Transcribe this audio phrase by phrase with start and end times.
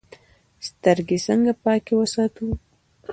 [0.67, 2.47] سترګې څنګه پاکې وساتو؟